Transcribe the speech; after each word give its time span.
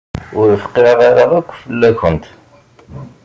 Ur 0.39 0.47
fqiɛeɣ 0.63 0.99
ara 1.09 1.23
akk 1.39 1.49
fell-akent. 1.61 2.25